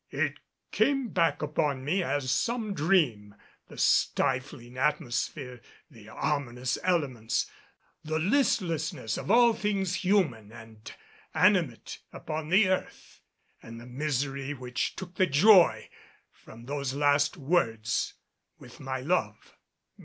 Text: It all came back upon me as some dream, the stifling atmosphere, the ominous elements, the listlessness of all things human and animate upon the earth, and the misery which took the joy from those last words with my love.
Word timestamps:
It 0.09 0.31
all 0.31 0.45
came 0.71 1.09
back 1.09 1.43
upon 1.43 1.85
me 1.85 2.01
as 2.01 2.31
some 2.31 2.73
dream, 2.73 3.35
the 3.67 3.77
stifling 3.77 4.75
atmosphere, 4.75 5.61
the 5.91 6.09
ominous 6.09 6.79
elements, 6.81 7.45
the 8.03 8.17
listlessness 8.17 9.15
of 9.15 9.29
all 9.29 9.53
things 9.53 9.93
human 9.97 10.51
and 10.51 10.91
animate 11.35 11.99
upon 12.11 12.49
the 12.49 12.67
earth, 12.67 13.21
and 13.61 13.79
the 13.79 13.85
misery 13.85 14.55
which 14.55 14.95
took 14.95 15.13
the 15.17 15.27
joy 15.27 15.87
from 16.31 16.65
those 16.65 16.95
last 16.95 17.37
words 17.37 18.15
with 18.57 18.79
my 18.79 19.01
love. 19.01 19.55